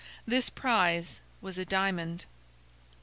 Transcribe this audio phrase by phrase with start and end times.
[0.25, 2.25] This prize was a diamond.